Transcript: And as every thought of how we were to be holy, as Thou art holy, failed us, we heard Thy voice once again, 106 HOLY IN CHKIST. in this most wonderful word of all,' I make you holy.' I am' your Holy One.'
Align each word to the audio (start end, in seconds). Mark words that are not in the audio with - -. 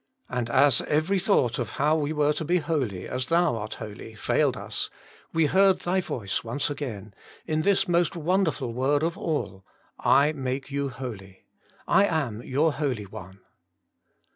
And 0.29 0.49
as 0.49 0.81
every 0.87 1.19
thought 1.19 1.59
of 1.59 1.73
how 1.73 1.95
we 1.95 2.11
were 2.11 2.33
to 2.33 2.43
be 2.43 2.57
holy, 2.57 3.07
as 3.07 3.27
Thou 3.27 3.55
art 3.55 3.75
holy, 3.75 4.15
failed 4.15 4.57
us, 4.57 4.89
we 5.31 5.45
heard 5.45 5.77
Thy 5.81 6.01
voice 6.01 6.43
once 6.43 6.71
again, 6.71 7.13
106 7.45 7.45
HOLY 7.45 7.53
IN 7.53 7.61
CHKIST. 7.61 7.65
in 7.67 7.71
this 7.71 7.87
most 7.87 8.15
wonderful 8.15 8.73
word 8.73 9.03
of 9.03 9.15
all,' 9.15 9.63
I 10.23 10.31
make 10.33 10.71
you 10.71 10.89
holy.' 10.89 11.43
I 11.87 12.05
am' 12.05 12.41
your 12.41 12.73
Holy 12.73 13.05
One.' 13.05 13.41